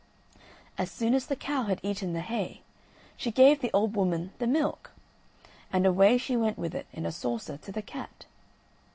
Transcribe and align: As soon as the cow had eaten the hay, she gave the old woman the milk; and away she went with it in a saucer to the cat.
As 0.79 0.89
soon 0.89 1.13
as 1.13 1.27
the 1.27 1.35
cow 1.35 1.65
had 1.65 1.79
eaten 1.83 2.13
the 2.13 2.21
hay, 2.21 2.63
she 3.15 3.29
gave 3.29 3.61
the 3.61 3.69
old 3.71 3.95
woman 3.95 4.33
the 4.39 4.47
milk; 4.47 4.89
and 5.71 5.85
away 5.85 6.17
she 6.17 6.35
went 6.35 6.57
with 6.57 6.73
it 6.73 6.87
in 6.91 7.05
a 7.05 7.11
saucer 7.11 7.57
to 7.57 7.71
the 7.71 7.83
cat. 7.83 8.25